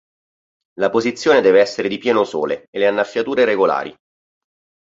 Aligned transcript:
La 0.79 0.89
posizione 0.89 1.41
deve 1.41 1.59
essere 1.59 1.87
di 1.87 1.99
pieno 1.99 2.23
sole 2.23 2.63
e 2.71 2.79
le 2.79 2.87
annaffiature 2.87 3.45
regolari. 3.45 3.95